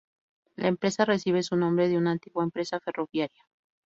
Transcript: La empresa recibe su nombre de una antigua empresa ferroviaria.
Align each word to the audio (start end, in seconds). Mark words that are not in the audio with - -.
La 0.55 0.67
empresa 0.67 1.05
recibe 1.05 1.43
su 1.43 1.55
nombre 1.55 1.87
de 1.87 1.95
una 1.95 2.09
antigua 2.09 2.43
empresa 2.43 2.79
ferroviaria. 2.79 3.45